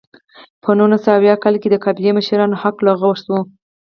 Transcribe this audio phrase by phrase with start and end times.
[0.63, 3.37] په نولس سوه اویا کال کې د قبایلي مشرانو حق لغوه شو.